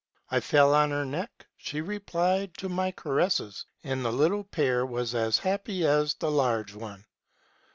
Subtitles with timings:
[0.31, 5.13] I fell on her neck: she replied to my caresses, and the little pair was
[5.13, 7.05] as happy as the large one.